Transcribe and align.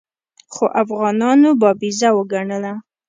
خو 0.53 0.65
افغانانو 0.83 1.49
بابیزه 1.61 2.09
وګڼله. 2.17 2.73